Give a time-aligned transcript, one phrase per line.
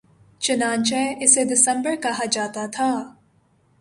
[0.41, 2.89] چنانچہ اسے دسمبر کہا جاتا تھا